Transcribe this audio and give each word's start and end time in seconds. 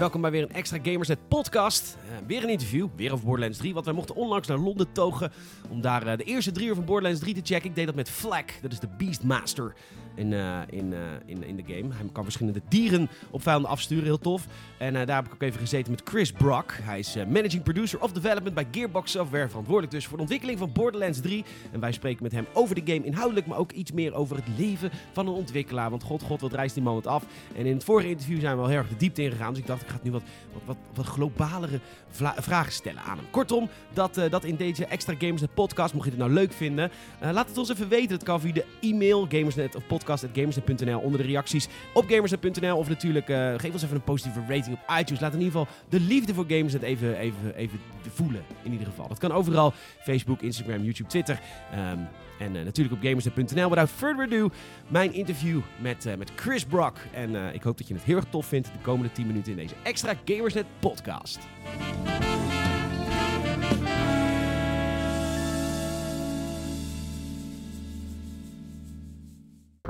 welkom 0.00 0.20
bij 0.20 0.30
weer 0.30 0.42
een 0.42 0.52
extra 0.52 0.78
Gamersnet 0.82 1.28
podcast. 1.28 1.96
Uh, 2.04 2.26
weer 2.26 2.42
een 2.42 2.48
interview, 2.48 2.88
weer 2.96 3.12
over 3.12 3.24
Borderlands 3.24 3.58
3. 3.58 3.74
Want 3.74 3.84
wij 3.84 3.94
mochten 3.94 4.14
onlangs 4.14 4.48
naar 4.48 4.58
Londen 4.58 4.92
togen 4.92 5.32
om 5.68 5.80
daar 5.80 6.06
uh, 6.06 6.16
de 6.16 6.24
eerste 6.24 6.52
drie 6.52 6.68
uur 6.68 6.74
van 6.74 6.84
Borderlands 6.84 7.20
3 7.20 7.34
te 7.34 7.40
checken. 7.44 7.68
Ik 7.68 7.74
deed 7.74 7.86
dat 7.86 7.94
met 7.94 8.10
Flag, 8.10 8.44
dat 8.62 8.72
is 8.72 8.80
de 8.80 8.88
Beastmaster 8.98 9.74
in, 10.14 10.32
uh, 10.32 10.58
in, 10.70 10.94
in, 11.26 11.44
in 11.44 11.56
de 11.56 11.62
game. 11.66 11.94
Hij 11.94 12.06
kan 12.12 12.24
verschillende 12.24 12.60
dieren 12.68 13.08
op 13.30 13.42
vijanden 13.42 13.70
afsturen, 13.70 14.04
heel 14.04 14.18
tof. 14.18 14.46
En 14.78 14.92
daar 14.92 15.16
heb 15.16 15.26
ik 15.26 15.34
ook 15.34 15.42
even 15.42 15.60
gezeten 15.60 15.90
met 15.90 16.02
Chris 16.04 16.32
Brock. 16.32 16.72
Hij 16.82 16.98
is 16.98 17.16
Managing 17.28 17.62
Producer 17.62 18.02
of 18.02 18.12
Development 18.12 18.54
bij 18.54 18.66
Gearbox 18.70 19.10
Software. 19.10 19.48
Verantwoordelijk 19.48 19.92
dus 19.92 20.06
voor 20.06 20.16
de 20.16 20.22
ontwikkeling 20.22 20.58
van 20.58 20.72
Borderlands 20.72 21.20
3. 21.20 21.44
En 21.72 21.80
wij 21.80 21.92
spreken 21.92 22.22
met 22.22 22.32
hem 22.32 22.46
over 22.52 22.74
de 22.74 22.92
game 22.92 23.06
inhoudelijk, 23.06 23.46
maar 23.46 23.58
ook 23.58 23.72
iets 23.72 23.92
meer 23.92 24.14
over 24.14 24.36
het 24.36 24.44
leven 24.56 24.90
van 25.12 25.26
een 25.26 25.34
ontwikkelaar. 25.34 25.90
Want 25.90 26.02
god, 26.02 26.22
god, 26.22 26.40
wat 26.40 26.52
reist 26.52 26.74
die 26.74 26.82
moment 26.82 27.06
af. 27.06 27.24
En 27.56 27.66
in 27.66 27.74
het 27.74 27.84
vorige 27.84 28.08
interview 28.08 28.40
zijn 28.40 28.56
we 28.56 28.62
al 28.62 28.68
heel 28.68 28.78
erg 28.78 28.88
de 28.88 28.96
diepte 28.96 29.22
ingegaan. 29.22 29.50
Dus 29.50 29.58
ik 29.58 29.66
dacht, 29.66 29.82
ik 29.82 29.88
ga 29.88 29.98
nu 30.02 30.10
wat, 30.10 30.22
wat, 30.52 30.62
wat, 30.64 30.76
wat 30.94 31.06
globalere 31.06 31.80
vragen 32.36 32.72
stellen 32.72 33.02
aan 33.02 33.16
hem. 33.16 33.26
Kortom, 33.30 33.68
dat, 33.92 34.20
dat 34.30 34.44
in 34.44 34.56
deze 34.56 34.86
extra 34.86 35.14
Gamersnet 35.18 35.54
podcast. 35.54 35.94
Mocht 35.94 36.04
je 36.04 36.10
het 36.10 36.20
nou 36.20 36.32
leuk 36.32 36.52
vinden, 36.52 36.90
laat 37.20 37.48
het 37.48 37.58
ons 37.58 37.70
even 37.70 37.88
weten. 37.88 38.08
Dat 38.08 38.22
kan 38.22 38.40
via 38.40 38.52
de 38.52 38.64
e-mail 38.80 39.26
gamersnet 39.28 39.76
of 39.76 39.86
podcast.gamersnet.nl 40.10 40.98
onder 40.98 41.20
de 41.20 41.26
reacties 41.26 41.68
op 41.92 42.04
gamersnet.nl. 42.08 42.76
Of 42.76 42.88
natuurlijk, 42.88 43.28
uh, 43.28 43.54
geef 43.56 43.72
ons 43.72 43.82
even 43.82 43.96
een 43.96 44.02
positieve 44.02 44.40
rating 44.40 44.76
op 44.76 44.98
iTunes. 44.98 45.20
Laat 45.20 45.32
in 45.32 45.40
ieder 45.40 45.58
geval 45.58 45.74
de 45.88 46.00
liefde 46.00 46.34
voor 46.34 46.44
Gamersnet 46.48 46.82
even, 46.82 47.16
even, 47.16 47.54
even 47.56 47.80
voelen. 48.08 48.42
In 48.62 48.72
ieder 48.72 48.86
geval. 48.86 49.08
Dat 49.08 49.18
kan 49.18 49.32
overal. 49.32 49.72
Facebook, 50.02 50.42
Instagram, 50.42 50.82
YouTube, 50.82 51.08
Twitter. 51.08 51.40
Um, 51.92 52.08
en 52.38 52.54
uh, 52.54 52.64
natuurlijk 52.64 52.96
op 52.96 53.02
gamersnet.nl. 53.02 53.68
Without 53.68 53.90
further 53.90 54.24
ado, 54.24 54.50
mijn 54.88 55.12
interview 55.12 55.60
met, 55.80 56.06
uh, 56.06 56.14
met 56.14 56.30
Chris 56.36 56.64
Brock. 56.64 56.96
En 57.12 57.54
ik 57.54 57.62
hoop 57.62 57.78
dat 57.78 57.88
je 57.88 57.94
het 57.94 58.02
heel 58.02 58.16
erg 58.16 58.26
tof 58.30 58.46
vindt 58.46 58.66
de 58.66 58.78
komende 58.82 59.12
10 59.12 59.26
minuten 59.26 59.50
in 59.52 59.58
deze 59.58 59.74
extra 59.82 60.14
Gamersnet 60.24 60.66
podcast. 60.78 61.38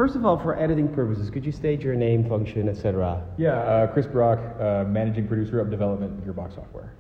First 0.01 0.17
of 0.17 0.25
all, 0.25 0.39
for 0.39 0.59
editing 0.59 0.89
purposes, 0.89 1.29
could 1.29 1.45
you 1.45 1.53
state 1.53 1.83
your 1.83 1.95
name, 1.95 2.27
function, 2.27 2.71
etc.? 2.71 3.23
Yeah, 3.37 3.87
Chris 3.93 4.07
Brock, 4.07 4.39
managing 4.89 5.29
producer 5.29 5.61
of 5.61 5.71
development 5.71 6.19
at 6.19 6.27
Gearbox 6.27 6.55
Software. 6.55 6.95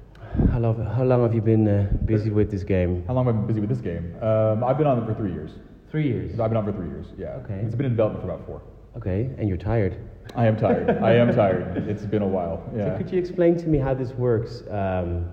How 0.53 0.59
long, 0.59 0.85
how 0.85 1.05
long 1.05 1.23
have 1.23 1.35
you 1.35 1.41
been 1.41 1.67
uh, 1.67 1.91
busy 2.05 2.29
with 2.29 2.51
this 2.51 2.63
game? 2.63 3.03
How 3.07 3.15
long 3.15 3.25
have 3.25 3.35
I 3.35 3.39
been 3.39 3.47
busy 3.47 3.61
with 3.61 3.71
this 3.71 3.81
game? 3.81 4.15
Um, 4.23 4.63
I've 4.63 4.77
been 4.77 4.87
on 4.87 5.03
it 5.03 5.07
for 5.07 5.15
three 5.15 5.33
years. 5.33 5.53
Three 5.91 6.09
years? 6.09 6.39
I've 6.39 6.51
been 6.51 6.59
on 6.59 6.67
for 6.67 6.73
three 6.73 6.89
years, 6.89 7.07
yeah. 7.17 7.41
Okay. 7.43 7.63
It's 7.65 7.75
been 7.75 7.87
in 7.87 7.93
development 7.93 8.23
for 8.23 8.35
about 8.35 8.47
four. 8.47 8.61
Okay, 8.99 9.31
and 9.39 9.49
you're 9.49 9.57
tired? 9.57 9.97
I 10.37 10.47
am 10.47 10.59
tired. 10.59 11.03
I 11.03 11.15
am 11.15 11.35
tired. 11.35 11.89
It's 11.89 12.05
been 12.05 12.21
a 12.21 12.29
while, 12.29 12.63
yeah. 12.77 12.85
So 12.85 12.99
could 12.99 13.11
you 13.11 13.19
explain 13.19 13.57
to 13.61 13.67
me 13.67 13.79
how 13.79 13.95
this 13.95 14.13
works 14.13 14.63
um, 14.69 15.25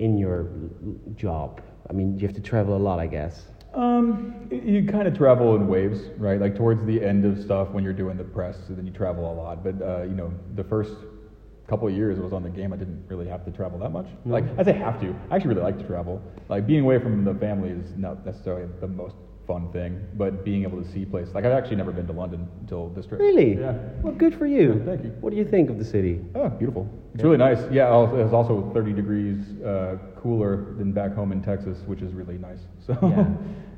in 0.00 0.18
your 0.18 0.48
job? 1.14 1.62
I 1.88 1.92
mean, 1.92 2.18
you 2.18 2.26
have 2.26 2.34
to 2.34 2.42
travel 2.42 2.76
a 2.76 2.82
lot, 2.82 2.98
I 2.98 3.06
guess. 3.06 3.44
Um, 3.76 4.48
you 4.50 4.86
kind 4.86 5.06
of 5.06 5.16
travel 5.16 5.54
in 5.54 5.68
waves, 5.68 6.00
right? 6.16 6.40
Like 6.40 6.56
towards 6.56 6.84
the 6.86 7.04
end 7.04 7.26
of 7.26 7.42
stuff 7.44 7.68
when 7.70 7.84
you're 7.84 7.92
doing 7.92 8.16
the 8.16 8.24
press, 8.24 8.56
and 8.68 8.78
then 8.78 8.86
you 8.86 8.92
travel 8.92 9.30
a 9.30 9.34
lot. 9.34 9.62
But 9.62 9.82
uh, 9.82 10.02
you 10.04 10.14
know, 10.14 10.32
the 10.54 10.64
first 10.64 10.92
couple 11.68 11.86
of 11.86 11.94
years 11.94 12.16
it 12.16 12.22
was 12.22 12.32
on 12.32 12.42
the 12.42 12.48
game, 12.48 12.72
I 12.72 12.76
didn't 12.76 13.04
really 13.08 13.28
have 13.28 13.44
to 13.44 13.50
travel 13.50 13.78
that 13.80 13.90
much. 13.90 14.06
Mm-hmm. 14.06 14.32
Like 14.32 14.44
I 14.58 14.64
say 14.64 14.72
have 14.72 14.98
to. 15.00 15.14
I 15.30 15.36
actually 15.36 15.54
really 15.54 15.62
like 15.62 15.78
to 15.78 15.84
travel. 15.84 16.22
Like 16.48 16.66
being 16.66 16.80
away 16.80 16.98
from 16.98 17.24
the 17.24 17.34
family 17.34 17.70
is 17.70 17.92
not 17.96 18.24
necessarily 18.24 18.66
the 18.80 18.88
most 18.88 19.14
fun 19.46 19.70
thing, 19.72 20.04
but 20.14 20.44
being 20.44 20.62
able 20.62 20.82
to 20.82 20.90
see 20.90 21.04
places. 21.04 21.34
Like 21.34 21.44
I've 21.44 21.52
actually 21.52 21.76
never 21.76 21.92
been 21.92 22.06
to 22.06 22.12
London 22.12 22.48
until 22.60 22.88
this 22.90 23.06
trip. 23.06 23.20
Really? 23.20 23.58
Yeah. 23.58 23.76
Well, 24.02 24.14
good 24.14 24.34
for 24.36 24.46
you. 24.46 24.74
Yeah, 24.78 24.84
thank 24.86 25.04
you. 25.04 25.10
What 25.20 25.30
do 25.30 25.36
you 25.36 25.44
think 25.44 25.70
of 25.70 25.78
the 25.78 25.84
city? 25.84 26.20
Oh, 26.34 26.48
beautiful. 26.48 26.88
It's 27.14 27.22
yeah. 27.22 27.30
really 27.30 27.38
nice. 27.38 27.58
Yeah, 27.70 28.14
it's 28.14 28.32
also 28.32 28.70
30 28.74 28.92
degrees 28.92 29.44
uh, 29.62 29.98
cooler 30.20 30.74
than 30.78 30.92
back 30.92 31.14
home 31.14 31.30
in 31.30 31.42
Texas, 31.42 31.78
which 31.86 32.00
is 32.00 32.12
really 32.12 32.38
nice. 32.38 32.60
So. 32.86 32.96
Yeah. 33.02 33.26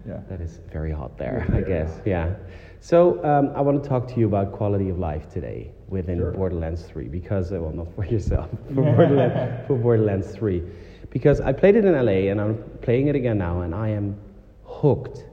yeah. 0.08 0.20
That 0.28 0.40
is 0.40 0.60
very 0.72 0.90
hot 0.90 1.18
there, 1.18 1.46
I 1.52 1.60
guess. 1.60 2.00
Yeah. 2.06 2.34
So 2.80 3.22
um, 3.24 3.52
I 3.54 3.60
want 3.60 3.82
to 3.82 3.88
talk 3.88 4.08
to 4.08 4.20
you 4.20 4.26
about 4.26 4.52
quality 4.52 4.88
of 4.88 4.98
life 4.98 5.28
today 5.28 5.72
within 5.88 6.18
sure. 6.18 6.32
Borderlands 6.32 6.82
3 6.84 7.08
because, 7.08 7.52
uh, 7.52 7.60
well, 7.60 7.72
not 7.72 7.94
for 7.94 8.04
yourself, 8.04 8.48
for, 8.74 8.82
Borderlands, 8.82 9.66
for 9.66 9.76
Borderlands 9.76 10.30
3. 10.32 10.62
Because 11.10 11.40
I 11.40 11.52
played 11.52 11.76
it 11.76 11.84
in 11.84 11.92
LA 11.94 12.30
and 12.30 12.40
I'm 12.40 12.62
playing 12.82 13.08
it 13.08 13.16
again 13.16 13.38
now 13.38 13.62
and 13.62 13.74
I 13.74 13.88
am 13.88 14.18
hooked 14.64 15.24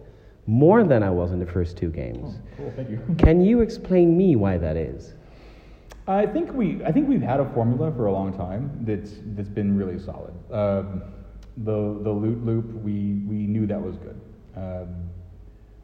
more 0.48 0.84
than 0.84 1.04
I 1.04 1.10
was 1.10 1.32
in 1.32 1.40
the 1.40 1.46
first 1.46 1.78
two 1.78 1.90
games. 1.90 2.36
Oh, 2.36 2.58
cool, 2.58 2.74
thank 2.76 2.90
you. 2.90 3.00
Can 3.18 3.44
you 3.44 3.62
explain 3.62 4.18
me 4.18 4.36
why 4.36 4.58
that 4.58 4.76
is? 4.76 5.14
I 6.08 6.26
think 6.28 6.54
we 6.54 6.84
I 6.86 6.92
think 6.92 7.10
we've 7.10 7.22
had 7.22 7.40
a 7.40 7.50
formula 7.54 7.92
for 7.92 8.06
a 8.06 8.12
long 8.12 8.32
time 8.32 8.70
that's 8.82 9.14
that's 9.36 9.50
been 9.50 9.76
really 9.76 9.98
solid. 9.98 10.36
Um, 10.52 11.02
the 11.58 12.00
the 12.04 12.12
loot 12.12 12.46
loop 12.46 12.66
we 12.84 13.24
we 13.26 13.48
knew 13.48 13.66
that 13.66 13.82
was 13.82 13.98
good. 13.98 14.22
Um, 14.56 15.10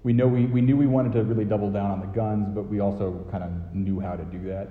we 0.04 0.14
know 0.14 0.28
we, 0.28 0.46
we 0.46 0.62
knew 0.62 0.76
we 0.76 0.88
wanted 0.88 1.14
to 1.14 1.24
really 1.24 1.46
double 1.46 1.72
down 1.72 1.92
on 1.92 2.00
the 2.00 2.08
guns, 2.08 2.48
but 2.54 2.64
we 2.64 2.80
also 2.80 3.26
kind 3.30 3.44
of 3.44 3.76
knew 3.76 4.00
how 4.00 4.16
to 4.16 4.24
do 4.24 4.42
that. 4.48 4.70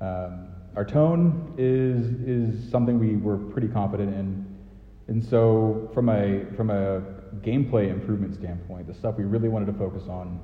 Um, 0.00 0.48
our 0.74 0.84
tone 0.84 1.54
is 1.58 2.06
is 2.26 2.70
something 2.70 2.98
we 2.98 3.16
were 3.16 3.36
pretty 3.36 3.68
confident 3.68 4.14
in, 4.14 4.46
and 5.08 5.22
so 5.22 5.90
from 5.92 6.08
a 6.08 6.46
from 6.56 6.70
a 6.70 7.02
gameplay 7.42 7.90
improvement 7.90 8.34
standpoint, 8.34 8.86
the 8.86 8.94
stuff 8.94 9.16
we 9.18 9.24
really 9.24 9.48
wanted 9.48 9.66
to 9.66 9.74
focus 9.74 10.04
on 10.08 10.40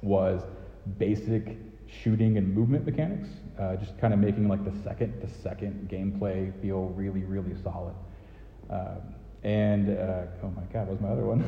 was 0.00 0.42
basic 0.98 1.58
shooting 1.86 2.38
and 2.38 2.54
movement 2.54 2.86
mechanics, 2.86 3.28
uh, 3.58 3.76
just 3.76 3.98
kind 3.98 4.14
of 4.14 4.18
making 4.18 4.48
like 4.48 4.64
the 4.64 4.72
second 4.82 5.20
to 5.20 5.28
second 5.28 5.88
gameplay 5.90 6.50
feel 6.62 6.86
really 6.96 7.24
really 7.24 7.54
solid. 7.62 7.94
Um, 8.70 9.14
and 9.44 9.88
uh, 9.90 10.22
oh 10.44 10.50
my 10.50 10.62
God, 10.72 10.86
what 10.86 10.90
was 10.90 11.00
my 11.00 11.08
other 11.08 11.24
one? 11.24 11.42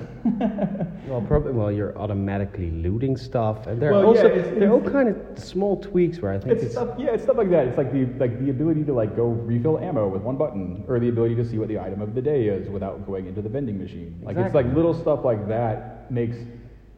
well, 1.09 1.21
probably 1.21 1.53
well, 1.53 1.71
you're 1.71 1.97
automatically 1.97 2.73
looting 2.73 3.17
stuff, 3.17 3.69
and 3.69 3.81
there 3.81 3.93
well, 3.93 4.03
are 4.03 4.07
also 4.07 4.27
yeah, 4.27 4.41
it's, 4.41 4.59
there 4.59 4.69
are 4.69 4.73
all 4.73 4.91
kind 4.91 5.09
of 5.09 5.39
small 5.39 5.81
tweaks 5.81 6.19
where 6.19 6.33
I 6.33 6.39
think 6.39 6.55
it's, 6.55 6.65
it's, 6.65 6.73
stuff. 6.73 6.97
Yeah, 6.99 7.11
it's 7.11 7.23
stuff 7.23 7.37
like 7.37 7.51
that. 7.51 7.69
It's 7.69 7.79
like 7.79 7.93
the 7.93 8.07
like 8.19 8.41
the 8.41 8.51
ability 8.51 8.83
to 8.85 8.93
like 8.93 9.15
go 9.15 9.27
refill 9.27 9.79
ammo 9.79 10.09
with 10.09 10.23
one 10.23 10.37
button, 10.37 10.85
or 10.89 10.99
the 10.99 11.09
ability 11.09 11.37
to 11.37 11.45
see 11.49 11.59
what 11.59 11.69
the 11.69 11.79
item 11.79 12.01
of 12.01 12.17
the 12.17 12.23
day 12.23 12.49
is 12.49 12.69
without 12.69 13.07
going 13.07 13.29
into 13.29 13.43
the 13.43 13.49
vending 13.49 13.79
machine. 13.79 14.19
Like 14.23 14.37
exactly. 14.37 14.61
it's 14.61 14.67
like 14.67 14.77
little 14.77 14.95
stuff 14.95 15.25
like 15.25 15.47
that 15.47 16.11
makes 16.11 16.37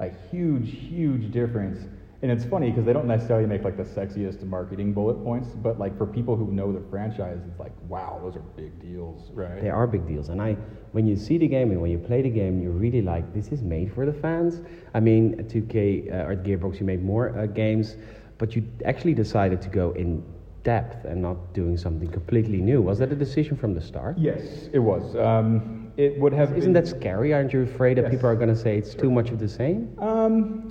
a 0.01 0.11
huge, 0.31 0.71
huge 0.71 1.31
difference 1.31 1.79
and 2.23 2.31
it's 2.31 2.45
funny 2.45 2.71
because 2.71 2.87
they 2.87 2.93
don't 2.93 3.07
necessarily 3.07 3.47
make 3.47 3.63
like 3.63 3.77
the 3.77 3.85
sexiest 3.85 4.43
marketing 4.45 4.93
bullet 4.93 5.23
points, 5.23 5.49
but 5.49 5.79
like 5.79 5.97
for 5.99 6.07
people 6.07 6.35
who 6.35 6.51
know 6.51 6.73
the 6.73 6.83
franchise, 6.89 7.41
it's 7.47 7.61
like, 7.61 7.73
wow, 7.89 8.19
those 8.23 8.37
are 8.37 8.45
big 8.57 8.81
deals, 8.81 9.31
right? 9.33 9.61
They 9.61 9.69
are 9.69 9.87
big 9.87 10.07
deals. 10.07 10.31
And 10.31 10.41
I, 10.41 10.57
when 10.93 11.07
you 11.07 11.17
see 11.17 11.37
the 11.37 11.47
game 11.47 11.71
and 11.71 11.81
when 11.81 11.91
you 11.91 11.99
play 11.99 12.23
the 12.23 12.31
game, 12.31 12.63
you're 12.63 12.73
really 12.73 13.03
like 13.03 13.35
this 13.35 13.49
is 13.49 13.63
made 13.63 13.93
for 13.93 14.07
the 14.07 14.15
fans. 14.15 14.63
I 14.95 15.01
mean, 15.01 15.37
2K 15.45 16.11
uh, 16.11 16.27
or 16.27 16.37
Gearbox, 16.37 16.81
you 16.81 16.87
made 16.87 17.03
more 17.03 17.37
uh, 17.39 17.47
games, 17.47 17.97
but 18.39 18.57
you 18.57 18.67
actually 18.87 19.15
decided 19.15 19.61
to 19.63 19.69
go 19.69 19.93
in 19.93 20.25
depth 20.63 21.05
and 21.05 21.21
not 21.21 21.53
doing 21.53 21.77
something 21.77 22.11
completely 22.11 22.59
new. 22.59 22.81
Was 22.81 22.99
that 22.99 23.13
a 23.13 23.15
decision 23.15 23.57
from 23.57 23.75
the 23.75 23.81
start? 23.81 24.19
Yes, 24.19 24.69
it 24.73 24.79
was. 24.79 25.15
Um, 25.17 25.93
it 25.99 26.19
would 26.19 26.33
have. 26.33 26.57
Isn't 26.57 26.73
been, 26.73 26.85
that 26.85 26.89
scary? 26.89 27.33
Aren't 27.33 27.53
you 27.53 27.63
afraid 27.63 27.99
that 27.99 28.03
yes. 28.05 28.11
people 28.11 28.29
are 28.29 28.35
going 28.35 28.49
to 28.49 28.57
say 28.57 28.77
it's 28.79 28.95
too 28.95 29.11
much 29.11 29.31
of 29.31 29.39
the 29.39 29.49
same? 29.49 29.97
Um, 29.99 30.69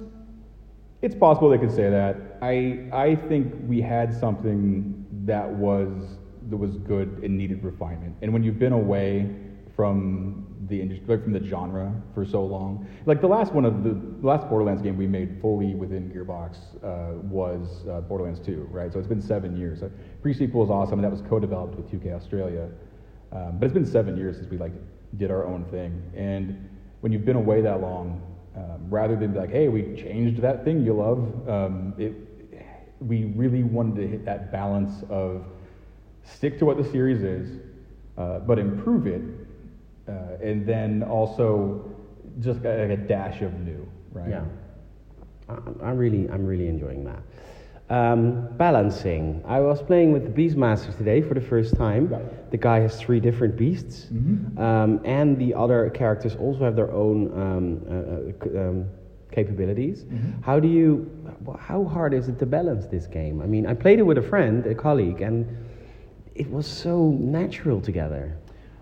it's 1.05 1.13
possible 1.13 1.49
they 1.49 1.59
could 1.59 1.71
say 1.71 1.87
that. 1.87 2.15
I 2.41 2.89
I 2.91 3.15
think 3.29 3.53
we 3.67 3.79
had 3.79 4.11
something 4.11 5.05
that 5.25 5.47
was 5.47 6.17
that 6.49 6.57
was 6.57 6.77
good 6.77 7.21
and 7.23 7.37
needed 7.37 7.63
refinement. 7.63 8.15
And 8.23 8.33
when 8.33 8.43
you've 8.43 8.57
been 8.57 8.73
away 8.73 9.29
from 9.75 10.47
the 10.67 10.81
industry, 10.81 11.05
like 11.07 11.23
from 11.23 11.33
the 11.33 11.45
genre 11.45 11.93
for 12.15 12.25
so 12.25 12.43
long, 12.43 12.87
like 13.05 13.21
the 13.21 13.27
last 13.27 13.53
one 13.53 13.65
of 13.65 13.83
the, 13.83 13.91
the 13.91 14.27
last 14.27 14.49
Borderlands 14.49 14.81
game 14.81 14.97
we 14.97 15.05
made 15.05 15.39
fully 15.41 15.75
within 15.75 16.09
Gearbox 16.09 16.57
uh, 16.83 17.19
was 17.21 17.85
uh, 17.87 18.01
Borderlands 18.01 18.39
2, 18.39 18.67
right? 18.71 18.91
So 18.91 18.97
it's 18.97 19.07
been 19.07 19.21
seven 19.21 19.55
years. 19.55 19.83
Uh, 19.83 19.89
Pre-sequel 20.23 20.63
is 20.63 20.71
awesome, 20.71 20.97
and 20.99 21.03
that 21.03 21.11
was 21.11 21.21
co-developed 21.29 21.75
with 21.75 21.91
2K 21.91 22.15
Australia. 22.15 22.67
Um, 23.31 23.59
but 23.59 23.65
it's 23.65 23.73
been 23.73 23.85
seven 23.85 24.17
years 24.17 24.37
since 24.37 24.49
we 24.49 24.57
like 24.57 24.73
did 25.17 25.29
our 25.29 25.45
own 25.45 25.65
thing, 25.65 26.01
and 26.15 26.67
when 27.01 27.11
you've 27.11 27.25
been 27.25 27.35
away 27.35 27.61
that 27.61 27.79
long, 27.79 28.34
um, 28.55 28.89
rather 28.89 29.15
than 29.15 29.33
be 29.33 29.39
like, 29.39 29.51
hey, 29.51 29.67
we 29.67 29.81
changed 29.95 30.41
that 30.41 30.63
thing 30.63 30.83
you 30.83 30.93
love. 30.93 31.49
Um, 31.49 31.93
it, 31.97 32.13
we 32.99 33.25
really 33.35 33.63
wanted 33.63 33.95
to 34.01 34.07
hit 34.07 34.25
that 34.25 34.51
balance 34.51 35.03
of 35.09 35.45
stick 36.23 36.57
to 36.59 36.65
what 36.65 36.77
the 36.77 36.83
series 36.83 37.23
is, 37.23 37.59
uh, 38.17 38.39
but 38.39 38.57
improve 38.57 39.07
it, 39.07 39.21
uh, 40.07 40.37
and 40.41 40.65
then 40.65 41.03
also 41.03 41.91
just 42.39 42.61
like 42.63 42.89
a 42.89 42.97
dash 42.97 43.41
of 43.41 43.53
new, 43.59 43.87
right? 44.11 44.29
Yeah, 44.29 44.45
I'm 45.83 45.97
really, 45.97 46.29
I'm 46.29 46.45
really 46.45 46.67
enjoying 46.67 47.03
that. 47.05 47.21
Um, 47.87 48.47
balancing. 48.57 49.43
I 49.45 49.59
was 49.59 49.79
playing 49.79 50.11
with 50.11 50.23
the 50.23 50.31
Beastmasters 50.31 50.97
today 50.97 51.21
for 51.21 51.35
the 51.35 51.41
first 51.41 51.75
time. 51.75 52.07
Right. 52.07 52.49
The 52.49 52.57
guy 52.57 52.79
has 52.79 52.99
three 52.99 53.19
different 53.19 53.55
beasts, 53.55 54.07
mm-hmm. 54.11 54.57
um, 54.57 55.01
and 55.05 55.37
the 55.37 55.53
other 55.53 55.91
characters 55.91 56.35
also 56.35 56.61
have 56.61 56.75
their 56.75 56.91
own 56.91 57.31
um, 57.39 57.81
uh, 57.87 58.57
uh 58.57 58.69
um, 58.69 58.85
capabilities. 59.31 60.05
Mm-hmm. 60.05 60.41
How 60.41 60.59
do 60.59 60.67
you? 60.67 61.11
How 61.59 61.83
hard 61.83 62.15
is 62.15 62.27
it 62.27 62.39
to 62.39 62.47
balance 62.47 62.87
this 62.87 63.05
game? 63.05 63.39
I 63.39 63.45
mean, 63.45 63.67
I 63.67 63.75
played 63.75 63.99
it 63.99 64.03
with 64.03 64.17
a 64.17 64.27
friend, 64.33 64.65
a 64.65 64.73
colleague, 64.73 65.21
and 65.21 65.45
it 66.33 66.49
was 66.49 66.65
so 66.65 67.11
natural 67.11 67.79
together. 67.79 68.35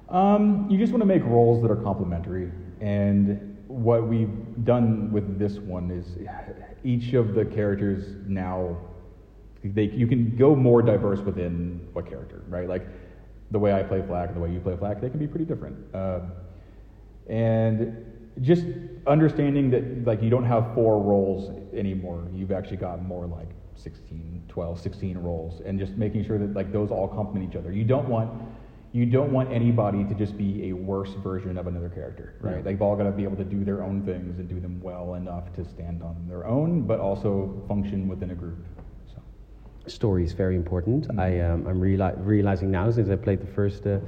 Um, 0.08 0.66
you 0.70 0.78
just 0.78 0.94
want 0.94 1.02
to 1.02 1.06
make 1.06 1.26
roles 1.26 1.62
that 1.62 1.70
are 1.70 1.84
complementary, 1.84 2.54
and 2.80 3.58
what 3.68 4.08
we've 4.08 4.64
done 4.64 5.12
with 5.12 5.38
this 5.38 5.60
one 5.60 5.92
is 5.92 6.06
each 6.86 7.14
of 7.16 7.34
the 7.34 7.44
characters 7.44 8.16
now 8.28 8.78
they, 9.64 9.84
you 9.84 10.08
can 10.08 10.36
go 10.36 10.56
more 10.56 10.82
diverse 10.82 11.20
within 11.20 11.88
a 11.96 12.02
character, 12.02 12.44
right? 12.48 12.68
Like 12.68 12.86
the 13.52 13.60
way 13.60 13.74
I 13.74 13.84
play 13.84 14.00
FL4K 14.02 14.28
and 14.28 14.36
the 14.36 14.40
way 14.40 14.52
you 14.52 14.60
play 14.60 14.74
FL4K, 14.74 15.02
they 15.02 15.10
can 15.10 15.20
be 15.20 15.28
pretty 15.28 15.46
different. 15.46 15.78
Uh, 15.96 16.22
and 17.28 18.06
just 18.42 18.66
understanding 19.08 19.70
that 19.72 20.06
like 20.06 20.22
you 20.22 20.30
don't 20.30 20.46
have 20.46 20.74
four 20.74 21.02
roles 21.02 21.52
anymore. 21.74 22.28
You've 22.34 22.52
actually 22.52 22.78
got 22.78 23.04
more 23.04 23.26
like 23.26 23.50
16, 23.76 24.44
12, 24.48 24.80
16 24.80 25.18
roles, 25.18 25.62
and 25.62 25.80
just 25.80 25.94
making 25.94 26.26
sure 26.26 26.38
that 26.38 26.54
like 26.54 26.72
those 26.72 26.92
all 26.92 27.08
complement 27.08 27.50
each 27.50 27.58
other. 27.58 27.72
You 27.72 27.84
don't 27.84 28.08
want 28.10 28.32
you 28.92 29.08
don't 29.08 29.32
want 29.32 29.52
anybody 29.52 30.04
to 30.04 30.14
just 30.14 30.38
be 30.38 30.70
a 30.70 30.74
worse 30.74 31.14
version 31.24 31.58
of 31.58 31.66
another 31.66 31.90
character, 31.90 32.36
right? 32.42 32.58
Yeah. 32.58 32.62
They've 32.62 32.82
all 32.82 32.96
got 32.96 33.06
to 33.06 33.12
be 33.12 33.24
able 33.24 33.38
to 33.38 33.44
do 33.44 33.64
their 33.64 33.82
own 33.82 34.04
things 34.04 34.38
and 34.38 34.48
do 34.48 34.60
them 34.60 34.80
well 34.84 35.16
enough 35.16 35.52
to 35.56 35.66
stand 35.66 36.04
on 36.04 36.24
their 36.30 36.46
own, 36.46 36.84
but 36.84 37.00
also 37.00 37.64
function 37.68 38.08
within 38.08 38.30
a 38.32 38.36
group. 38.36 38.64
Story 39.88 40.24
is 40.24 40.34
very 40.34 40.56
important. 40.56 41.08
Mm-hmm. 41.08 41.20
I, 41.20 41.42
um, 41.42 41.68
I'm 41.68 41.82
reali- 41.82 42.16
realizing 42.18 42.72
now 42.72 42.90
since 42.92 43.10
I 43.10 43.16
played 43.16 43.42
the 43.42 43.52
first 43.54 43.86
uh, 43.86 44.00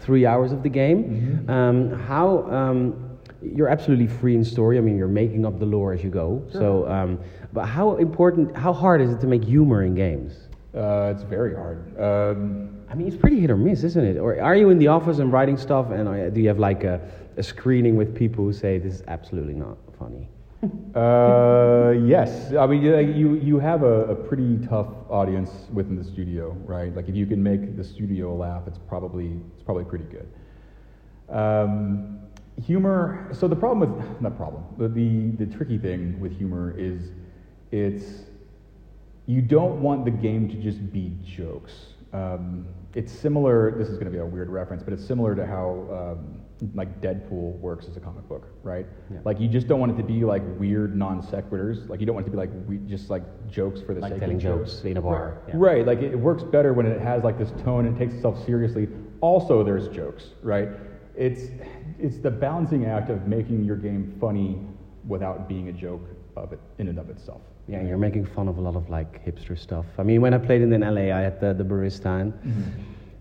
three 0.00 0.26
hours 0.26 0.52
of 0.52 0.62
the 0.62 0.68
game, 0.68 1.04
mm-hmm. 1.04 1.50
um, 1.50 1.92
how 2.00 2.42
um, 2.50 3.18
you're 3.42 3.68
absolutely 3.68 4.06
free 4.06 4.34
in 4.34 4.44
story. 4.44 4.78
I 4.78 4.80
mean, 4.80 4.96
you're 4.96 5.08
making 5.08 5.46
up 5.46 5.58
the 5.58 5.66
lore 5.66 5.92
as 5.92 6.04
you 6.04 6.10
go. 6.10 6.42
Sure. 6.52 6.60
So, 6.60 6.88
um, 6.88 7.18
but 7.52 7.64
how 7.64 7.96
important, 7.96 8.56
how 8.56 8.72
hard 8.72 9.00
is 9.00 9.10
it 9.10 9.20
to 9.20 9.26
make 9.26 9.44
humor 9.44 9.84
in 9.84 9.94
games? 9.94 10.48
Uh, 10.74 11.12
it's 11.14 11.22
very 11.22 11.54
hard. 11.54 11.98
Um, 11.98 12.76
I 12.90 12.94
mean, 12.94 13.08
it's 13.08 13.16
pretty 13.16 13.40
hit 13.40 13.50
or 13.50 13.56
miss, 13.56 13.82
isn't 13.82 14.04
it? 14.04 14.18
Or 14.18 14.40
are 14.40 14.54
you 14.54 14.68
in 14.68 14.78
the 14.78 14.88
office 14.88 15.18
and 15.18 15.32
writing 15.32 15.56
stuff, 15.56 15.90
and 15.90 16.08
uh, 16.08 16.30
do 16.30 16.40
you 16.40 16.48
have 16.48 16.58
like 16.58 16.84
a, 16.84 17.00
a 17.38 17.42
screening 17.42 17.96
with 17.96 18.14
people 18.14 18.44
who 18.44 18.52
say 18.52 18.78
this 18.78 18.96
is 18.96 19.02
absolutely 19.08 19.54
not 19.54 19.78
funny? 19.98 20.28
Uh, 20.94 21.90
yes, 22.06 22.52
I 22.54 22.66
mean 22.66 22.82
you 22.82 23.34
you 23.34 23.58
have 23.58 23.82
a, 23.82 24.04
a, 24.06 24.14
pretty 24.14 24.58
tough 24.66 24.88
audience 25.08 25.50
within 25.72 25.96
the 25.96 26.04
studio, 26.04 26.56
right? 26.64 26.94
Like 26.94 27.08
if 27.08 27.14
you 27.14 27.26
can 27.26 27.42
make 27.42 27.76
the 27.76 27.84
studio 27.84 28.34
laugh, 28.34 28.62
it's 28.66 28.78
probably 28.78 29.38
it's 29.54 29.62
probably 29.62 29.84
pretty 29.84 30.04
good. 30.04 30.28
Um, 31.28 32.20
humor. 32.64 33.28
So 33.32 33.48
the 33.48 33.56
problem 33.56 33.80
with 33.80 34.20
not 34.20 34.36
problem, 34.36 34.64
but 34.78 34.94
the 34.94 35.30
the 35.32 35.46
tricky 35.46 35.78
thing 35.78 36.18
with 36.20 36.36
humor 36.36 36.74
is 36.76 37.10
it's 37.72 38.24
you 39.26 39.42
don't 39.42 39.82
want 39.82 40.04
the 40.04 40.10
game 40.10 40.48
to 40.48 40.54
just 40.54 40.92
be 40.92 41.12
jokes. 41.24 41.72
Um, 42.16 42.66
it's 42.94 43.12
similar. 43.12 43.76
This 43.76 43.88
is 43.88 43.94
going 43.94 44.06
to 44.06 44.10
be 44.10 44.18
a 44.18 44.24
weird 44.24 44.48
reference, 44.48 44.82
but 44.82 44.94
it's 44.94 45.04
similar 45.04 45.34
to 45.34 45.46
how 45.46 46.16
um, 46.16 46.40
like 46.74 47.02
Deadpool 47.02 47.58
works 47.58 47.86
as 47.88 47.96
a 47.98 48.00
comic 48.00 48.26
book, 48.26 48.48
right? 48.62 48.86
Yeah. 49.12 49.18
Like 49.24 49.38
you 49.38 49.48
just 49.48 49.68
don't 49.68 49.80
want 49.80 49.92
it 49.92 49.96
to 49.96 50.02
be 50.02 50.24
like 50.24 50.42
weird 50.58 50.96
non 50.96 51.20
sequiturs. 51.22 51.86
Like 51.90 52.00
you 52.00 52.06
don't 52.06 52.14
want 52.14 52.26
it 52.26 52.30
to 52.30 52.36
be 52.36 52.38
like 52.38 52.50
we, 52.66 52.78
just 52.88 53.10
like 53.10 53.22
jokes 53.50 53.82
for 53.82 53.92
the 53.92 54.00
like 54.00 54.12
sake 54.12 54.20
telling 54.20 54.36
of 54.36 54.42
jokes, 54.42 54.72
jokes 54.72 54.84
in 54.84 54.96
a 54.96 55.02
bar. 55.02 55.42
Right. 55.44 55.48
Yeah. 55.48 55.54
right. 55.58 55.86
Like 55.86 56.00
it 56.00 56.16
works 56.16 56.42
better 56.42 56.72
when 56.72 56.86
it 56.86 57.00
has 57.02 57.22
like 57.22 57.38
this 57.38 57.50
tone 57.62 57.84
and 57.86 57.94
it 57.94 57.98
takes 57.98 58.14
itself 58.14 58.42
seriously. 58.46 58.88
Also, 59.20 59.62
there's 59.62 59.88
jokes, 59.88 60.30
right? 60.42 60.68
It's 61.14 61.50
it's 61.98 62.18
the 62.18 62.30
balancing 62.30 62.86
act 62.86 63.10
of 63.10 63.26
making 63.26 63.64
your 63.64 63.76
game 63.76 64.16
funny 64.18 64.58
without 65.06 65.48
being 65.48 65.68
a 65.68 65.72
joke 65.72 66.08
of 66.34 66.54
it 66.54 66.60
in 66.78 66.88
and 66.88 66.98
of 66.98 67.10
itself. 67.10 67.42
Yeah, 67.68 67.82
you're 67.82 67.98
making 67.98 68.26
fun 68.26 68.46
of 68.48 68.58
a 68.58 68.60
lot 68.60 68.76
of 68.76 68.88
like 68.88 69.24
hipster 69.26 69.58
stuff. 69.58 69.86
I 69.98 70.04
mean, 70.04 70.20
when 70.20 70.32
I 70.34 70.38
played 70.38 70.62
in 70.62 70.80
LA, 70.80 71.16
I 71.16 71.20
had 71.20 71.40
the, 71.40 71.52
the 71.52 71.64
barista 71.64 72.20
and 72.20 72.32
mm-hmm. 72.32 72.62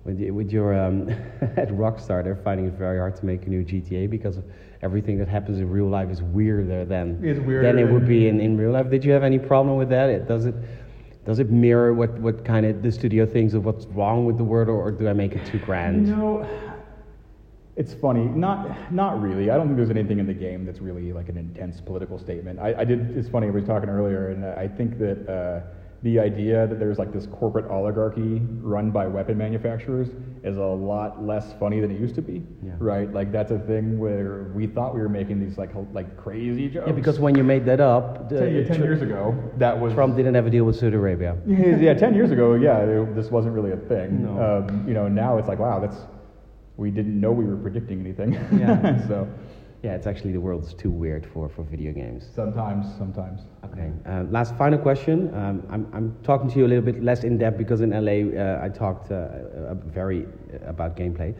with, 0.04 0.20
with 0.30 0.52
your 0.52 0.80
um, 0.80 1.10
at 1.58 1.70
Rockstar, 1.70 2.24
they're 2.24 2.36
finding 2.36 2.68
it 2.68 2.74
very 2.74 3.00
hard 3.00 3.16
to 3.16 3.26
make 3.26 3.48
a 3.48 3.50
new 3.50 3.64
GTA 3.64 4.10
because 4.10 4.40
everything 4.84 5.18
that 5.18 5.28
happens 5.28 5.58
in 5.58 5.70
real 5.70 5.88
life 5.88 6.10
is 6.12 6.22
weirder 6.22 6.86
than 6.86 7.20
weirder 7.22 7.64
than 7.64 7.80
it 7.80 7.92
would 7.92 8.08
be 8.08 8.28
in, 8.28 8.40
in 8.40 8.56
real 8.56 8.72
life. 8.72 8.90
Did 8.90 9.04
you 9.04 9.12
have 9.14 9.24
any 9.24 9.40
problem 9.40 9.78
with 9.78 9.90
that? 9.90 10.10
It, 10.10 10.28
does 10.28 10.46
it 10.46 10.56
does 11.26 11.40
it 11.40 11.50
mirror 11.50 11.92
what, 11.92 12.12
what 12.20 12.46
kind 12.46 12.68
of 12.68 12.84
the 12.84 12.92
studio 12.92 13.26
thinks 13.26 13.56
of 13.56 13.66
what's 13.66 13.88
wrong 13.88 14.26
with 14.26 14.38
the 14.38 14.44
world, 14.44 14.70
or, 14.70 14.80
or 14.80 14.92
do 14.92 15.10
I 15.10 15.14
make 15.14 15.34
it 15.34 15.44
too 15.48 15.58
grand? 15.58 16.08
No, 16.08 16.48
it's 17.76 17.94
funny, 17.94 18.24
not 18.24 18.94
not 18.94 19.22
really. 19.22 19.50
I 19.50 19.58
don't 19.58 19.68
think 19.68 19.78
there's 19.78 19.90
anything 19.90 20.20
in 20.20 20.28
the 20.28 20.34
game 20.34 20.66
that's 20.66 20.80
really 20.80 21.12
like 21.12 21.28
an 21.30 21.38
intense 21.38 21.82
political 21.82 22.18
statement. 22.18 22.60
I, 22.60 22.74
I 22.80 22.86
did. 22.86 23.18
It's 23.18 23.28
funny. 23.28 23.48
I 23.48 23.50
was 23.50 23.66
talking 23.66 23.90
earlier, 23.90 24.30
and 24.30 24.46
I 24.46 24.68
think 24.68 24.98
that 25.00 25.30
uh, 25.30 25.62
the 26.04 26.20
idea 26.20 26.68
that 26.68 26.80
there's 26.80 27.00
like 27.00 27.12
this 27.12 27.26
corporate 27.26 27.66
oligarchy 27.66 28.40
run 28.62 28.92
by 28.92 29.08
weapon 29.08 29.38
manufacturers 29.38 30.10
is 30.44 30.56
a 30.56 30.62
lot 30.62 31.26
less 31.26 31.54
funny 31.60 31.82
than 31.82 31.92
it 31.92 32.00
used 32.00 32.16
to 32.16 32.22
be. 32.22 32.44
Yeah. 32.64 32.74
Right? 32.80 33.12
Like 33.12 33.34
that's 33.34 33.52
a 33.52 33.60
thing 33.60 34.00
where 34.00 34.52
we 34.56 34.68
thought 34.68 34.94
we 34.94 35.02
were 35.02 35.10
making 35.10 35.46
these 35.46 35.58
like 35.58 35.72
like 35.92 36.16
crazy 36.16 36.70
jokes. 36.70 36.86
Yeah, 36.88 36.94
because 36.94 37.20
when 37.20 37.36
you 37.36 37.44
made 37.44 37.66
that 37.66 37.82
up, 37.82 38.30
ten, 38.30 38.66
ten 38.68 38.84
years 38.84 39.02
ago, 39.02 39.36
that 39.58 39.78
was 39.78 39.94
Trump 39.94 40.16
didn't 40.16 40.36
have 40.36 40.46
a 40.46 40.50
deal 40.50 40.64
with 40.64 40.78
Saudi 40.78 40.96
Arabia. 40.96 41.36
yeah, 41.46 41.94
ten 41.94 42.14
years 42.14 42.32
ago, 42.32 42.54
yeah, 42.54 42.86
this 43.14 43.32
wasn't 43.32 43.54
really 43.54 43.72
a 43.72 43.78
thing. 43.78 44.24
No. 44.24 44.64
Um, 44.70 44.88
you 44.88 44.94
know, 44.94 45.10
now 45.10 45.38
it's 45.40 45.50
like 45.50 45.60
wow, 45.60 45.82
that's 45.82 45.98
we 46.78 46.92
didn't 46.92 47.20
know 47.20 47.32
we 47.32 47.46
were 47.46 47.58
predicting 47.58 48.00
anything. 48.00 48.34
Yeah. 48.34 49.08
so. 49.08 49.28
Yeah, 49.84 49.94
it's 49.94 50.08
actually 50.08 50.32
the 50.32 50.42
world's 50.42 50.74
too 50.74 50.90
weird 50.90 51.28
for, 51.32 51.48
for 51.48 51.62
video 51.62 51.92
games. 51.92 52.28
Sometimes, 52.34 52.88
sometimes. 52.98 53.42
Okay. 53.66 53.92
Uh, 54.08 54.24
last 54.32 54.56
final 54.56 54.80
question. 54.80 55.32
Um, 55.36 55.62
I'm, 55.70 55.88
I'm 55.94 56.18
talking 56.24 56.50
to 56.50 56.58
you 56.58 56.66
a 56.66 56.68
little 56.68 56.84
bit 56.84 57.04
less 57.04 57.24
in 57.24 57.38
depth 57.38 57.60
because 57.60 57.82
in 57.82 57.92
LA 57.92 58.36
uh, 58.36 58.66
I 58.66 58.70
talked 58.70 59.12
uh, 59.12 59.16
uh, 59.16 59.74
very 59.76 60.26
uh, 60.26 60.66
about 60.66 60.98
gameplay. 60.98 61.36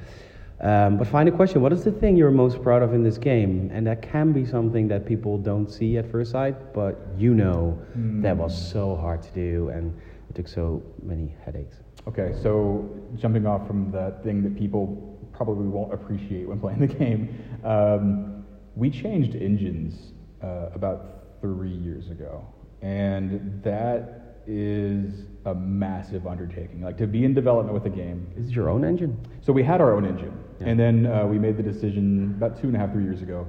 Um, 0.62 0.98
but 0.98 1.08
final 1.08 1.34
question: 1.34 1.62
What 1.62 1.74
is 1.74 1.84
the 1.84 1.92
thing 1.92 2.16
you're 2.16 2.30
most 2.30 2.62
proud 2.62 2.84
of 2.84 2.94
in 2.94 3.02
this 3.02 3.18
game? 3.18 3.72
And 3.74 3.88
that 3.88 4.04
can 4.04 4.32
be 4.32 4.46
something 4.46 4.88
that 4.90 5.08
people 5.08 5.40
don't 5.40 5.68
see 5.68 5.98
at 5.98 6.10
first 6.12 6.32
sight, 6.32 6.72
but 6.72 7.00
you 7.18 7.34
know 7.34 7.78
mm. 7.98 8.22
that 8.22 8.38
was 8.38 8.54
so 8.72 8.96
hard 8.96 9.24
to 9.24 9.32
do 9.32 9.70
and 9.70 9.92
it 10.30 10.36
took 10.36 10.48
so 10.48 10.84
many 11.02 11.36
headaches. 11.44 11.78
Okay, 12.08 12.36
so 12.44 12.88
jumping 13.16 13.48
off 13.48 13.66
from 13.66 13.92
that 13.92 14.24
thing 14.24 14.44
that 14.44 14.56
people 14.56 15.15
probably 15.36 15.68
won't 15.68 15.94
appreciate 15.94 16.48
when 16.48 16.60
playing 16.60 16.80
the 16.80 16.88
game. 16.88 17.38
Um, 17.64 18.46
we 18.76 18.90
changed 18.90 19.36
engines 19.36 20.14
uh, 20.44 20.70
about 20.74 21.40
three 21.42 21.72
years 21.72 22.10
ago, 22.10 22.46
and 22.82 23.62
that 23.64 24.42
is 24.48 25.26
a 25.46 25.56
massive 25.56 26.28
undertaking. 26.28 26.82
Like 26.82 26.98
to 26.98 27.08
be 27.08 27.26
in 27.26 27.34
development 27.34 27.74
with 27.74 27.92
a 27.92 27.96
game. 27.96 28.28
Is 28.36 28.52
your 28.52 28.70
own 28.70 28.84
engine? 28.86 29.18
So 29.42 29.54
we 29.54 29.64
had 29.64 29.82
our 29.82 29.96
own 29.96 30.06
engine, 30.06 30.38
yeah. 30.60 30.68
and 30.68 30.80
then 30.80 31.06
uh, 31.08 31.26
we 31.26 31.40
made 31.40 31.58
the 31.58 31.64
decision 31.64 32.36
about 32.38 32.60
two 32.60 32.68
and 32.68 32.76
a 32.76 32.80
half, 32.80 32.92
three 32.92 33.04
years 33.04 33.22
ago 33.22 33.48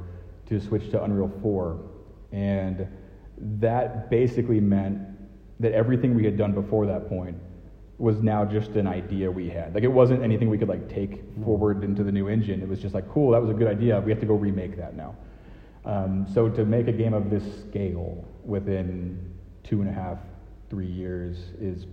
to 0.49 0.61
switch 0.61 0.91
to 0.91 1.03
Unreal 1.03 1.31
4, 1.43 1.81
and 2.33 2.87
that 3.39 4.11
basically 4.11 4.61
meant 4.61 4.99
that 5.59 5.73
everything 5.73 6.15
we 6.15 6.25
had 6.25 6.37
done 6.37 6.53
before 6.53 6.87
that 6.87 7.09
point 7.09 7.37
was 7.99 8.21
now 8.21 8.45
just 8.45 8.71
an 8.73 8.87
idea 8.87 9.31
we 9.31 9.49
had. 9.49 9.75
Like 9.75 9.85
it 9.85 9.93
wasn't 9.93 10.23
anything 10.23 10.51
we 10.51 10.59
could 10.59 10.69
like 10.69 10.89
take 10.89 11.23
forward 11.45 11.83
into 11.83 12.05
the 12.05 12.13
new 12.13 12.29
engine. 12.29 12.61
It 12.63 12.69
was 12.69 12.79
just 12.79 12.95
like, 12.95 13.09
cool, 13.11 13.31
that 13.31 13.41
was 13.41 13.51
a 13.51 13.55
good 13.55 13.69
idea. 13.69 14.01
We 14.01 14.11
have 14.11 14.21
to 14.21 14.27
go 14.27 14.35
remake 14.35 14.77
that 14.77 14.97
now. 14.97 15.17
Um, 15.85 16.27
so 16.33 16.49
to 16.49 16.65
make 16.65 16.89
a 16.89 16.93
game 16.93 17.15
of 17.15 17.31
this 17.31 17.45
scale 17.61 18.25
within 18.45 19.33
two 19.63 19.81
and 19.81 19.89
a 19.89 19.93
half, 19.93 20.19
three 20.69 20.87
years 20.87 21.37
is 21.61 21.87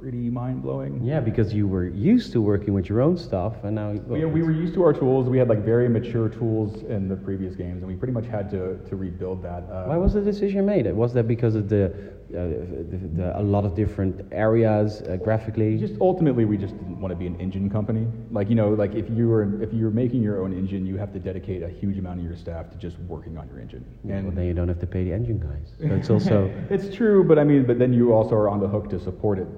pretty 0.00 0.30
mind 0.30 0.62
blowing. 0.62 1.02
Yeah, 1.02 1.20
because 1.20 1.52
you 1.52 1.66
were 1.66 1.88
used 1.88 2.32
to 2.32 2.40
working 2.40 2.74
with 2.74 2.88
your 2.88 3.00
own 3.00 3.16
stuff, 3.16 3.54
and 3.64 3.74
now 3.74 3.92
well, 4.06 4.20
yeah, 4.20 4.26
we 4.26 4.42
were 4.42 4.52
used 4.52 4.74
to 4.74 4.82
our 4.82 4.92
tools. 4.92 5.28
We 5.28 5.38
had 5.38 5.48
like 5.48 5.64
very 5.64 5.88
mature 5.88 6.28
tools 6.28 6.82
in 6.82 7.08
the 7.08 7.16
previous 7.16 7.54
games, 7.54 7.82
and 7.82 7.86
we 7.86 7.96
pretty 7.96 8.12
much 8.12 8.26
had 8.26 8.50
to 8.50 8.78
to 8.88 8.96
rebuild 8.96 9.42
that. 9.42 9.64
Uh, 9.70 9.84
Why 9.86 9.96
was 9.96 10.14
the 10.14 10.20
decision 10.20 10.66
made? 10.66 10.92
Was 10.92 11.12
that 11.14 11.26
because 11.26 11.54
of 11.54 11.68
the, 11.68 11.86
uh, 11.86 11.90
the, 12.30 12.98
the 13.16 13.40
a 13.40 13.42
lot 13.42 13.64
of 13.64 13.74
different 13.74 14.26
areas 14.32 15.02
uh, 15.02 15.16
graphically? 15.16 15.78
Just 15.78 15.94
ultimately, 16.00 16.44
we 16.44 16.56
just 16.56 16.76
didn't 16.76 17.00
want 17.00 17.12
to 17.12 17.16
be 17.16 17.26
an 17.26 17.40
engine 17.40 17.70
company. 17.70 18.06
Like 18.30 18.48
you 18.48 18.54
know, 18.54 18.70
like 18.70 18.94
if 18.94 19.08
you 19.10 19.28
were 19.28 19.62
if 19.62 19.72
you're 19.72 19.90
making 19.90 20.22
your 20.22 20.42
own 20.42 20.52
engine, 20.52 20.86
you 20.86 20.96
have 20.98 21.12
to 21.14 21.18
dedicate 21.18 21.62
a 21.62 21.68
huge 21.68 21.98
amount 21.98 22.20
of 22.20 22.24
your 22.26 22.36
staff 22.36 22.70
to 22.70 22.76
just 22.76 22.98
working 23.00 23.38
on 23.38 23.48
your 23.48 23.60
engine. 23.60 23.84
Yeah, 24.04 24.16
and 24.16 24.26
well, 24.26 24.36
then 24.36 24.46
you 24.46 24.54
don't 24.54 24.68
have 24.68 24.80
to 24.80 24.86
pay 24.86 25.04
the 25.04 25.12
engine 25.12 25.38
guys. 25.38 25.74
So 25.80 25.94
it's 25.94 26.10
also 26.16 26.52
it's 26.70 26.94
true, 26.94 27.24
but 27.24 27.38
I 27.38 27.44
mean, 27.44 27.64
but 27.64 27.78
then 27.78 27.92
you 27.92 28.12
also 28.12 28.34
are 28.34 28.48
on 28.48 28.60
the 28.60 28.68
hook 28.68 28.90
to 28.90 29.00
support 29.00 29.38
it 29.38 29.48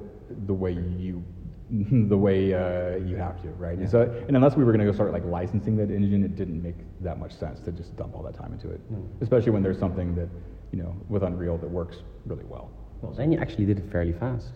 the 0.47 0.55
way 0.55 0.73
you 0.73 1.23
the 1.71 2.17
way 2.17 2.55
uh, 2.55 2.97
you 2.97 3.17
have 3.17 3.41
to, 3.43 3.49
right? 3.51 3.77
Yeah. 3.77 3.83
And 3.83 3.91
so, 3.91 4.25
and 4.27 4.37
unless 4.37 4.57
we 4.57 4.65
were 4.65 4.73
going 4.73 4.85
to 4.85 4.91
go 4.91 4.95
start 4.95 5.13
like 5.13 5.25
licensing 5.25 5.77
that 5.77 5.91
engine, 5.91 6.25
it 6.25 6.35
didn't 6.35 6.63
make 6.63 6.77
that 7.03 7.19
much 7.19 7.35
sense 7.35 7.61
to 7.61 7.73
just 7.73 7.95
dump 7.97 8.15
all 8.15 8.23
that 8.23 8.35
time 8.35 8.53
into 8.53 8.71
it, 8.71 8.81
mm. 8.93 9.07
especially 9.21 9.51
when 9.51 9.63
there's 9.63 9.79
something 9.79 10.15
that 10.15 10.29
you 10.73 10.83
know 10.83 10.97
with 11.09 11.23
Unreal 11.23 11.59
that 11.59 11.69
works 11.69 11.99
really 12.25 12.45
well. 12.45 12.71
Well, 13.03 13.13
then 13.13 13.31
you 13.33 13.39
actually 13.39 13.67
did 13.67 13.79
it 13.79 13.93
fairly 13.93 14.13
fast. 14.13 14.49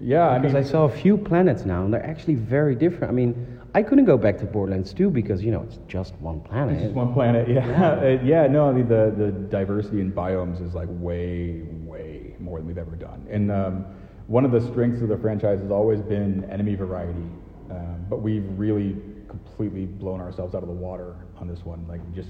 Yeah, 0.00 0.38
because 0.38 0.54
I, 0.54 0.60
mean, 0.60 0.68
I 0.68 0.70
saw 0.70 0.84
a 0.84 0.88
few 0.88 1.18
planets 1.18 1.64
now, 1.64 1.84
and 1.84 1.92
they're 1.92 2.06
actually 2.06 2.36
very 2.36 2.76
different. 2.76 3.10
I 3.10 3.14
mean, 3.14 3.60
I 3.74 3.82
couldn't 3.82 4.04
go 4.04 4.16
back 4.16 4.38
to 4.38 4.44
Borderlands 4.44 4.92
2 4.94 5.10
because 5.10 5.42
you 5.42 5.50
know 5.50 5.62
it's 5.62 5.80
just 5.88 6.14
one 6.20 6.40
planet. 6.40 6.74
It's 6.74 6.84
just 6.84 6.94
one 6.94 7.12
planet. 7.12 7.48
Yeah, 7.48 7.66
yeah. 7.66 7.94
Uh, 7.98 8.18
yeah 8.22 8.46
no, 8.46 8.68
I 8.68 8.72
mean 8.72 8.86
the 8.86 9.12
the 9.16 9.32
diversity 9.32 10.00
in 10.00 10.12
biomes 10.12 10.64
is 10.64 10.74
like 10.74 10.88
way 10.88 11.62
way 11.82 12.36
more 12.38 12.58
than 12.58 12.68
we've 12.68 12.78
ever 12.78 12.94
done, 12.94 13.26
and. 13.28 13.50
Um, 13.50 13.86
one 14.28 14.44
of 14.44 14.52
the 14.52 14.60
strengths 14.60 15.00
of 15.00 15.08
the 15.08 15.16
franchise 15.16 15.58
has 15.60 15.70
always 15.70 16.00
been 16.02 16.44
enemy 16.50 16.74
variety, 16.74 17.26
um, 17.70 18.04
but 18.10 18.20
we've 18.20 18.46
really 18.58 18.94
completely 19.26 19.86
blown 19.86 20.20
ourselves 20.20 20.54
out 20.54 20.62
of 20.62 20.68
the 20.68 20.74
water 20.74 21.16
on 21.40 21.48
this 21.48 21.64
one. 21.64 21.84
Like 21.88 22.00
just 22.14 22.28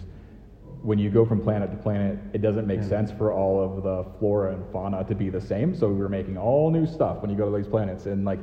when 0.82 0.96
you 0.98 1.10
go 1.10 1.26
from 1.26 1.40
planet 1.40 1.72
to 1.72 1.76
planet, 1.76 2.16
it 2.32 2.40
doesn't 2.40 2.68
make 2.68 2.80
Yeah. 2.82 2.88
sense 2.88 3.10
for 3.10 3.32
all 3.32 3.60
of 3.60 3.82
the 3.82 4.04
flora 4.20 4.54
and 4.54 4.64
fauna 4.72 5.02
to 5.04 5.14
be 5.14 5.28
the 5.28 5.40
same. 5.40 5.74
So 5.74 5.88
we 5.88 5.98
were 5.98 6.08
making 6.08 6.38
all 6.38 6.70
new 6.70 6.86
stuff 6.86 7.20
when 7.20 7.30
you 7.32 7.36
go 7.36 7.50
to 7.50 7.56
these 7.56 7.66
planets, 7.66 8.06
and 8.06 8.24
like 8.24 8.38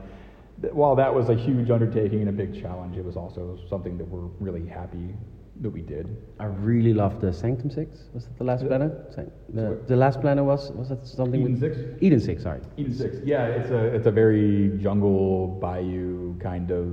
th- 0.61 0.73
while 0.73 0.95
that 0.97 1.15
was 1.15 1.29
a 1.29 1.35
huge 1.35 1.69
undertaking 1.71 2.19
and 2.19 2.29
a 2.29 2.33
big 2.33 2.53
challenge, 2.61 2.97
it 2.97 3.05
was 3.05 3.15
also 3.15 3.57
something 3.69 3.97
that 3.97 4.07
we're 4.09 4.27
really 4.41 4.65
happy 4.65 5.15
that 5.61 5.69
we 5.69 5.81
did. 5.81 6.17
I 6.39 6.45
really 6.45 6.93
loved 6.93 7.21
the 7.21 7.31
Sanctum 7.31 7.69
Six. 7.71 8.03
Was 8.13 8.25
that 8.25 8.37
the 8.37 8.43
last 8.43 8.61
The- 8.63 8.67
planet? 8.67 8.91
San- 9.15 9.31
the, 9.53 9.77
the 9.87 9.95
last 9.95 10.19
planet 10.21 10.43
was 10.43 10.71
was 10.71 10.89
that 10.89 11.07
something? 11.07 11.41
Eden 11.41 11.57
Six? 11.59 11.77
Eden 12.01 12.19
Six. 12.19 12.43
Sorry. 12.43 12.59
Eden 12.77 12.93
Six, 12.93 13.17
yeah, 13.23 13.47
it's 13.47 13.69
a 13.71 13.85
it's 13.95 14.05
a 14.07 14.11
very 14.11 14.77
jungle 14.81 15.47
bayou 15.61 16.37
kind 16.39 16.71
of 16.71 16.87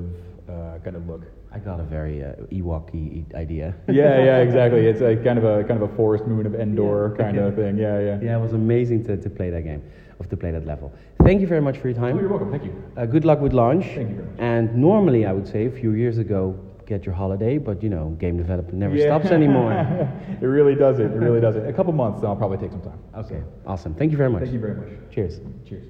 uh, 0.49 0.79
kind 0.85 0.97
of 0.97 1.09
look. 1.09 1.23
I 1.55 1.59
got 1.59 1.81
a 1.81 1.83
very 1.83 2.25
uh, 2.25 2.33
Ewok-y 2.51 3.25
idea. 3.35 3.75
yeah, 3.89 4.25
yeah, 4.25 4.39
exactly. 4.47 4.87
It's 4.87 5.03
a 5.03 5.17
kind 5.17 5.39
of 5.39 5.45
a 5.45 5.65
kind 5.65 5.83
of 5.83 5.91
a 5.91 5.95
forest 5.97 6.25
moon 6.27 6.47
of 6.47 6.55
Endor 6.55 7.15
Yeah. 7.19 7.25
kind 7.25 7.39
of 7.39 7.55
thing. 7.61 7.77
Yeah, 7.77 7.99
yeah. 8.01 8.19
Yeah, 8.23 8.39
it 8.39 8.41
was 8.41 8.53
amazing 8.55 9.05
to, 9.05 9.17
to 9.19 9.29
play 9.29 9.51
that 9.51 9.63
game, 9.63 9.83
of 10.19 10.29
to 10.31 10.37
play 10.37 10.51
that 10.53 10.67
level. 10.67 10.93
Thank 11.25 11.41
you 11.43 11.47
very 11.47 11.61
much 11.61 11.77
for 11.79 11.89
your 11.89 11.97
time. 11.99 12.17
Oh, 12.17 12.21
you're 12.21 12.31
welcome. 12.31 12.51
Thank 12.51 12.65
you. 12.65 12.73
Uh, 12.97 13.05
good 13.07 13.25
luck 13.27 13.41
with 13.41 13.53
launch. 13.53 13.85
Thank 13.85 14.09
you 14.11 14.15
very 14.17 14.29
much. 14.29 14.39
And 14.39 14.75
normally, 14.77 15.27
I 15.27 15.33
would 15.33 15.47
say 15.47 15.67
a 15.67 15.71
few 15.71 15.93
years 15.93 16.17
ago, 16.17 16.55
get 16.87 17.05
your 17.07 17.15
holiday, 17.15 17.59
but 17.59 17.83
you 17.83 17.89
know, 17.89 18.11
game 18.19 18.37
development 18.37 18.77
never 18.79 18.97
Yeah. 18.97 19.07
stops 19.07 19.27
anymore. 19.33 19.73
it 20.43 20.47
really 20.47 20.75
doesn't. 20.75 21.07
It 21.13 21.19
really 21.19 21.41
doesn't. 21.41 21.67
A 21.67 21.73
couple 21.73 21.93
months, 21.93 22.21
then 22.21 22.31
I'll 22.31 22.37
probably 22.37 22.59
take 22.59 22.73
some 22.73 22.83
time. 22.83 22.99
okay, 23.17 23.43
awesome. 23.67 23.95
Thank 23.95 24.11
you 24.13 24.19
very 24.19 24.31
much. 24.31 24.43
Thank 24.43 24.55
you 24.55 24.61
very 24.61 24.75
much. 24.75 24.89
Cheers. 25.11 25.41
Cheers. 25.69 25.87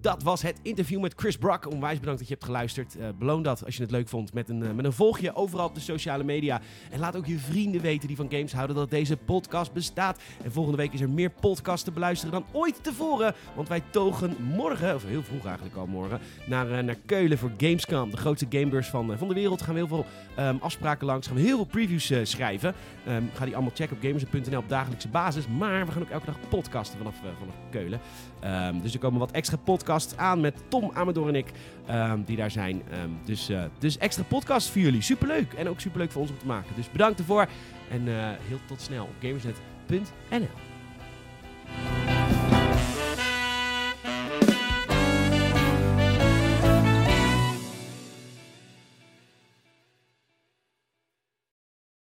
Dat 0.00 0.22
was 0.22 0.42
het 0.42 0.58
interview 0.62 1.00
met 1.00 1.14
Chris 1.16 1.36
Brock. 1.36 1.70
Onwijs 1.70 1.98
bedankt 1.98 2.18
dat 2.18 2.28
je 2.28 2.34
hebt 2.34 2.46
geluisterd. 2.46 2.96
Eh 2.96 3.08
beloon 3.18 3.42
dat 3.42 3.64
als 3.64 3.76
je 3.76 3.82
het 3.82 3.90
leuk 3.90 4.08
vond 4.08 4.32
met 4.32 4.48
een, 4.48 4.62
eh, 4.62 4.72
met 4.72 4.84
een 4.84 4.92
volgje 4.92 5.34
overal 5.34 5.66
op 5.66 5.74
de 5.74 5.80
sociale 5.80 6.24
media. 6.24 6.60
En 6.90 6.98
laat 6.98 7.16
ook 7.16 7.26
je 7.26 7.38
vrienden 7.38 7.80
weten 7.80 8.08
die 8.08 8.16
van 8.16 8.30
games 8.30 8.52
houden 8.52 8.76
dat 8.76 8.90
deze 8.90 9.16
podcast 9.16 9.72
bestaat. 9.72 10.20
En 10.44 10.52
volgende 10.52 10.78
week 10.78 10.92
is 10.92 11.00
er 11.00 11.10
meer 11.10 11.30
podcasts 11.30 11.84
te 11.84 11.90
beluisteren 11.90 12.32
dan 12.32 12.44
ooit 12.52 12.84
tevoren. 12.84 13.34
Want 13.54 13.68
wij 13.68 13.82
togen 13.90 14.36
morgen, 14.54 14.94
of 14.94 15.04
heel 15.04 15.22
vroeg 15.22 15.44
eigenlijk 15.44 15.76
al 15.76 15.86
morgen, 15.86 16.20
naar, 16.46 16.70
eh, 16.70 16.84
naar 16.84 16.96
Keulen 17.06 17.38
voor 17.38 17.52
Gamescom. 17.56 18.10
De 18.10 18.16
grootste 18.16 18.46
gamebeurs 18.50 18.88
van, 18.88 19.18
van 19.18 19.28
de 19.28 19.34
wereld. 19.34 19.62
Gaan 19.62 19.74
we 19.74 19.80
heel 19.80 19.88
veel 19.88 20.06
ehm, 20.36 20.56
afspraken 20.60 21.06
langs. 21.06 21.26
Gaan 21.26 21.36
we 21.36 21.42
heel 21.42 21.56
veel 21.56 21.64
previews 21.64 22.12
schrijven. 22.22 22.74
Ehm, 23.06 23.22
ga 23.32 23.44
die 23.44 23.54
allemaal 23.54 23.74
checken 23.74 23.96
op 23.96 24.02
gamers.nl 24.02 24.58
op 24.58 24.68
dagelijkse 24.68 25.08
basis. 25.08 25.48
Maar 25.58 25.86
we 25.86 25.92
gaan 25.92 26.02
ook 26.02 26.10
elke 26.10 26.26
dag 26.26 26.36
podcasten 26.48 26.98
vanaf, 26.98 27.14
vanaf 27.38 27.54
Keulen. 27.70 28.00
Ehm, 28.40 28.80
dus 28.80 28.92
er 28.92 28.98
komen 28.98 29.18
wat 29.18 29.30
extra 29.30 29.56
podcasts 29.56 29.88
aan 30.16 30.40
met 30.40 30.54
Tom 30.68 30.90
Amador 30.94 31.28
en 31.28 31.34
ik, 31.34 31.52
ehm, 31.86 32.22
die 32.24 32.36
daar 32.36 32.50
zijn. 32.50 32.82
Ehm, 32.90 33.08
dus, 33.24 33.48
eh, 33.48 33.62
dus 33.78 33.98
extra 33.98 34.24
podcasts 34.24 34.70
voor 34.70 34.80
jullie. 34.80 35.02
Superleuk. 35.02 35.52
En 35.52 35.68
ook 35.68 35.80
superleuk 35.80 36.10
voor 36.10 36.22
ons 36.22 36.30
om 36.30 36.38
te 36.38 36.46
maken. 36.46 36.74
Dus 36.76 36.90
bedankt 36.90 37.18
ervoor. 37.18 37.46
En 37.90 38.08
eh, 38.08 38.28
heel 38.48 38.60
tot 38.66 38.80
snel 38.80 39.04
op 39.04 39.14
gamersnet.nl. 39.20 40.69